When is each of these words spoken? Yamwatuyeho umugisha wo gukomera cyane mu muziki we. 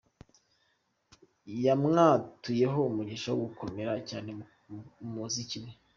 Yamwatuyeho 1.65 2.79
umugisha 2.89 3.27
wo 3.33 3.37
gukomera 3.45 3.91
cyane 4.09 4.29
mu 5.01 5.09
muziki 5.15 5.57
we. 5.63 5.69